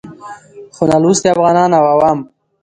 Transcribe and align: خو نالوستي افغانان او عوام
خو 0.75 0.83
نالوستي 0.89 1.27
افغانان 1.33 1.69
او 1.77 1.83
عوام 1.93 2.19